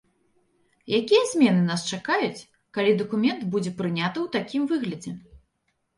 [0.99, 2.45] Якія змены нас чакаюць,
[2.77, 5.11] калі дакумент будзе прыняты ў такім выглядзе?